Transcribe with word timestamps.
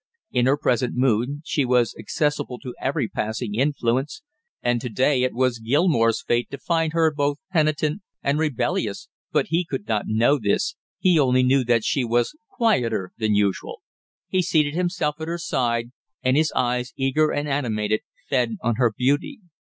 In 0.31 0.47
her 0.47 0.57
present 0.57 0.95
mood, 0.95 1.41
she 1.45 1.63
was 1.63 1.93
accessible 1.95 2.57
to 2.61 2.73
every 2.81 3.07
passing 3.07 3.53
influence, 3.53 4.23
and 4.63 4.81
to 4.81 4.89
day 4.89 5.21
it 5.21 5.35
was 5.35 5.59
Gilmore's 5.59 6.23
fate 6.23 6.49
to 6.49 6.57
find 6.57 6.93
her 6.93 7.13
both 7.15 7.37
penitent 7.53 8.01
and 8.23 8.39
rebellious, 8.39 9.09
but 9.31 9.49
he 9.49 9.63
could 9.63 9.87
not 9.87 10.05
know 10.07 10.39
this, 10.39 10.75
he 10.97 11.19
only 11.19 11.43
knew 11.43 11.63
that 11.65 11.85
she 11.85 12.03
was 12.03 12.35
quieter 12.49 13.11
than 13.19 13.35
usual. 13.35 13.83
He 14.27 14.41
seated 14.41 14.73
himself 14.73 15.17
at 15.21 15.27
her 15.27 15.37
side, 15.37 15.91
and 16.23 16.35
his 16.35 16.51
eyes, 16.55 16.93
eager 16.95 17.29
and 17.29 17.47
animated, 17.47 18.01
fed 18.27 18.57
on 18.63 18.77
her 18.77 18.91
beauty. 18.97 19.39